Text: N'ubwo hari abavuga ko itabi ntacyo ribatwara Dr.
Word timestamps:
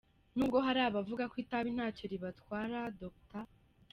N'ubwo 0.35 0.57
hari 0.65 0.79
abavuga 0.83 1.23
ko 1.31 1.35
itabi 1.43 1.69
ntacyo 1.75 2.03
ribatwara 2.11 2.79
Dr. 3.01 3.45